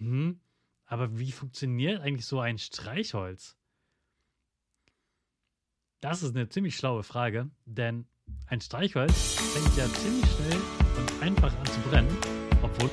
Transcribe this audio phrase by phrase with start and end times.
[0.00, 0.40] Hm,
[0.86, 3.56] aber wie funktioniert eigentlich so ein Streichholz?
[6.00, 8.06] Das ist eine ziemlich schlaue Frage, denn
[8.46, 10.60] ein Streichholz fängt ja ziemlich schnell
[10.98, 12.16] und einfach an zu brennen,
[12.62, 12.90] obwohl.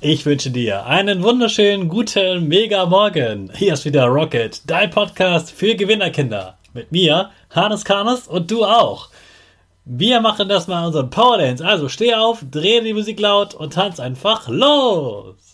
[0.00, 3.52] Ich wünsche dir einen wunderschönen guten Mega Morgen.
[3.54, 6.58] Hier ist wieder Rocket, dein Podcast für Gewinnerkinder.
[6.72, 9.10] Mit mir, Hannes Karnes und du auch.
[9.86, 11.64] Wir machen das mal unseren Power Dance.
[11.64, 15.53] Also steh auf, dreh die Musik laut und tanz einfach los.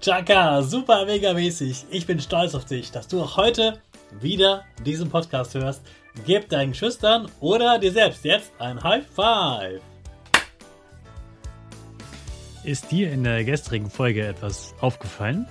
[0.00, 1.86] Chaka, super mega mäßig.
[1.90, 3.78] Ich bin stolz auf dich, dass du auch heute
[4.20, 5.82] wieder diesen Podcast hörst.
[6.26, 9.80] Gib deinen Schüchtern oder dir selbst jetzt ein High Five.
[12.64, 15.46] Ist dir in der gestrigen Folge etwas aufgefallen?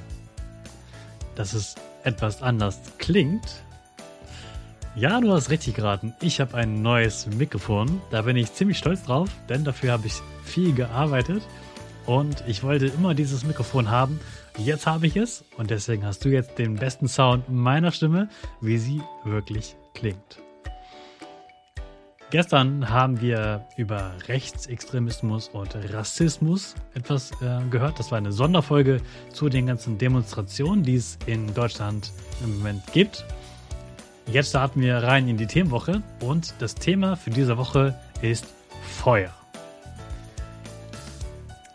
[1.36, 3.64] Dass es etwas anders klingt?
[4.96, 6.14] Ja, du hast richtig geraten.
[6.22, 8.02] Ich habe ein neues Mikrofon.
[8.12, 10.14] Da bin ich ziemlich stolz drauf, denn dafür habe ich
[10.44, 11.44] viel gearbeitet.
[12.06, 14.20] Und ich wollte immer dieses Mikrofon haben.
[14.58, 18.30] Jetzt habe ich es und deswegen hast du jetzt den besten Sound meiner Stimme,
[18.60, 20.40] wie sie wirklich klingt.
[22.32, 28.00] Gestern haben wir über Rechtsextremismus und Rassismus etwas äh, gehört.
[28.00, 29.02] Das war eine Sonderfolge
[29.34, 33.26] zu den ganzen Demonstrationen, die es in Deutschland im Moment gibt.
[34.28, 38.46] Jetzt starten wir rein in die Themenwoche und das Thema für diese Woche ist
[38.82, 39.41] Feuer.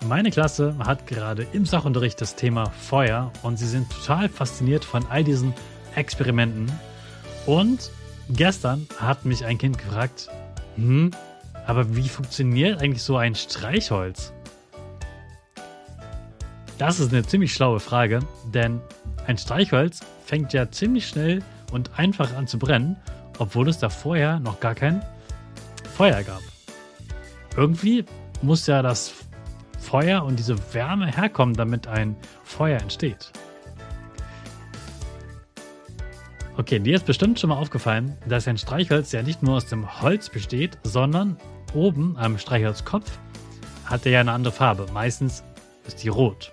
[0.04, 5.04] Meine Klasse hat gerade im Sachunterricht das Thema Feuer und sie sind total fasziniert von
[5.06, 5.52] all diesen
[5.94, 6.70] Experimenten.
[7.46, 7.90] Und
[8.28, 10.28] gestern hat mich ein Kind gefragt,
[10.76, 11.10] hm,
[11.66, 14.32] aber wie funktioniert eigentlich so ein Streichholz?
[16.78, 18.20] Das ist eine ziemlich schlaue Frage,
[18.52, 18.80] denn
[19.26, 21.42] ein Streichholz fängt ja ziemlich schnell
[21.72, 22.96] und einfach an zu brennen,
[23.38, 25.02] obwohl es da vorher noch gar kein
[25.96, 26.42] Feuer gab.
[27.56, 28.04] Irgendwie
[28.42, 29.08] muss ja das
[29.86, 33.30] Feuer und diese Wärme herkommen, damit ein Feuer entsteht.
[36.56, 40.02] Okay, dir ist bestimmt schon mal aufgefallen, dass ein Streichholz ja nicht nur aus dem
[40.02, 41.36] Holz besteht, sondern
[41.72, 43.18] oben am Streichholzkopf
[43.84, 44.86] hat er ja eine andere Farbe.
[44.92, 45.44] Meistens
[45.86, 46.52] ist die rot.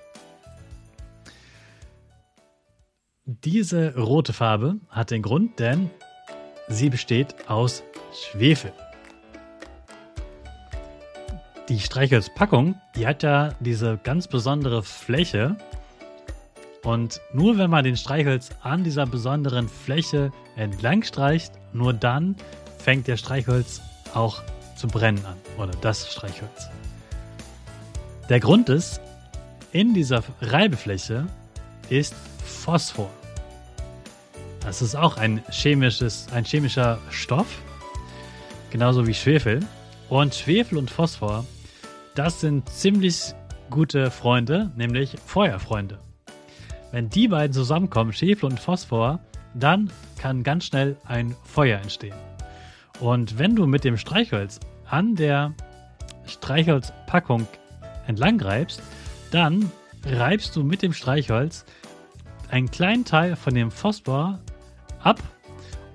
[3.25, 5.90] Diese rote Farbe hat den Grund, denn
[6.68, 8.74] sie besteht aus Schwefel
[11.74, 15.56] die Streichholzpackung, die hat ja diese ganz besondere Fläche.
[16.84, 22.36] Und nur wenn man den Streichholz an dieser besonderen Fläche entlang streicht, nur dann
[22.78, 23.81] fängt der Streichholz
[24.14, 24.44] auch
[24.75, 25.36] zu brennen an.
[25.58, 26.70] Oder das Streichholz.
[28.30, 29.02] Der Grund ist,
[29.72, 31.26] in dieser Reibefläche
[31.90, 32.14] ist
[32.46, 33.10] Phosphor.
[34.60, 37.48] Das ist auch ein, chemisches, ein chemischer Stoff,
[38.69, 39.62] genauso wie Schwefel.
[40.10, 41.44] Und Schwefel und Phosphor,
[42.15, 43.33] das sind ziemlich
[43.69, 46.00] gute Freunde, nämlich Feuerfreunde.
[46.92, 49.19] Wenn die beiden zusammenkommen, Schwefel und Phosphor,
[49.56, 52.15] dann kann ganz schnell ein Feuer entstehen.
[53.00, 55.54] Und wenn du mit dem Streichholz an der
[56.25, 57.48] Streichholzpackung
[58.06, 58.81] entlang reibst,
[59.31, 59.71] dann
[60.06, 61.66] reibst du mit dem Streichholz
[62.50, 64.39] einen kleinen Teil von dem Phosphor
[65.01, 65.19] ab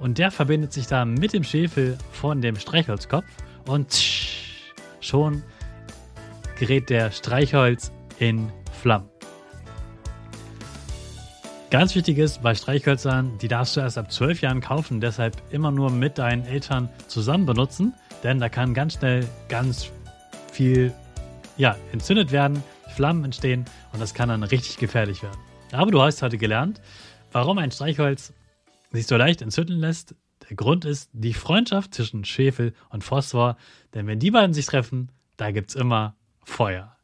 [0.01, 3.27] und der verbindet sich dann mit dem Schwefel von dem Streichholzkopf
[3.67, 3.97] und
[5.01, 5.43] schon
[6.59, 9.09] gerät der Streichholz in Flammen.
[11.71, 15.71] Ganz wichtig ist bei Streichhölzern, die darfst du erst ab 12 Jahren kaufen, deshalb immer
[15.71, 19.91] nur mit deinen Eltern zusammen benutzen, denn da kann ganz schnell ganz
[20.51, 20.95] viel
[21.59, 22.63] ja, entzündet werden,
[22.95, 25.39] Flammen entstehen und das kann dann richtig gefährlich werden.
[25.73, 26.81] Aber du hast heute gelernt,
[27.33, 28.33] warum ein Streichholz
[28.91, 30.15] sich so leicht entzünden lässt.
[30.49, 33.57] Der Grund ist die Freundschaft zwischen Schwefel und Phosphor,
[33.93, 36.17] denn wenn die beiden sich treffen, da gibt es immer
[36.49, 36.97] Feuer.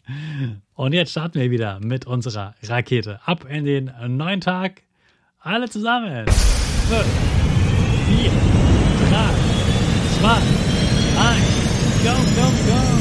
[0.75, 3.21] Und jetzt starten wir wieder mit unserer Rakete.
[3.25, 4.83] Ab in den neuen Tag.
[5.41, 6.27] Alle zusammen.
[6.27, 6.35] 5,
[8.09, 8.31] 4,
[9.11, 9.25] 3,
[10.21, 10.29] 2,
[11.21, 11.45] 1,
[12.03, 12.13] go,
[12.43, 12.94] go.